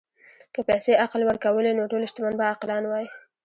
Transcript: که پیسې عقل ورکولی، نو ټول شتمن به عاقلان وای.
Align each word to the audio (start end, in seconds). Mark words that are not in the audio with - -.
که 0.53 0.61
پیسې 0.69 0.91
عقل 1.05 1.21
ورکولی، 1.25 1.71
نو 1.77 1.83
ټول 1.91 2.01
شتمن 2.09 2.33
به 2.39 2.45
عاقلان 2.51 2.83
وای. 2.87 3.05